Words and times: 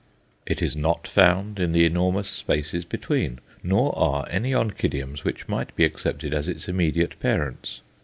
It 0.47 0.63
is 0.63 0.75
not 0.75 1.07
found 1.07 1.59
in 1.59 1.73
the 1.73 1.85
enormous 1.85 2.27
spaces 2.27 2.85
between, 2.85 3.37
nor 3.61 3.95
are 3.95 4.25
any 4.31 4.51
Oncidiums 4.51 5.23
which 5.23 5.47
might 5.47 5.75
be 5.75 5.85
accepted 5.85 6.33
as 6.33 6.49
its 6.49 6.67
immediate 6.67 7.19
parents. 7.19 7.81